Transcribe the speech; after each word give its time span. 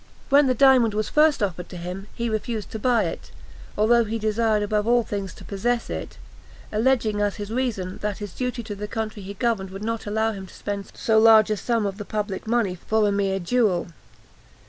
When 0.29 0.47
the 0.47 0.55
diamond 0.55 0.95
was 0.95 1.09
first 1.09 1.43
offered 1.43 1.69
to 1.69 1.77
him, 1.77 2.07
he 2.15 2.27
refused 2.27 2.71
to 2.71 2.79
buy 2.79 3.03
it, 3.03 3.29
although 3.77 4.03
he 4.03 4.17
desired 4.17 4.63
above 4.63 4.87
all 4.87 5.03
things 5.03 5.31
to 5.35 5.45
possess 5.45 5.91
it, 5.91 6.17
alleging 6.71 7.21
as 7.21 7.35
his 7.35 7.51
reason, 7.53 7.99
that 8.01 8.17
his 8.17 8.33
duty 8.33 8.63
to 8.63 8.73
the 8.73 8.87
country 8.87 9.21
he 9.21 9.35
governed 9.35 9.69
would 9.69 9.83
not 9.83 10.07
allow 10.07 10.31
him 10.31 10.47
to 10.47 10.53
spend 10.55 10.91
so 10.95 11.19
large 11.19 11.51
a 11.51 11.55
sum 11.57 11.85
of 11.85 11.99
the 11.99 12.05
public 12.05 12.47
money 12.47 12.73
for 12.73 13.07
a 13.07 13.11
mere 13.11 13.37
jewel. 13.39 13.89